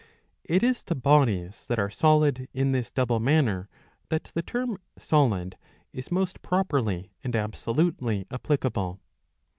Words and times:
It 0.43 0.63
is 0.63 0.81
to 0.85 0.95
bodies 0.95 1.67
that 1.67 1.77
are 1.77 1.91
solid 1.91 2.47
in 2.55 2.71
this 2.71 2.89
double 2.89 3.19
manner 3.19 3.69
that 4.09 4.31
the 4.33 4.41
term" 4.41 4.79
solid" 4.97 5.59
is 5.93 6.09
most 6.11 6.41
properly 6.41 7.11
and 7.23 7.35
absolutely 7.35 8.25
applicable. 8.31 8.99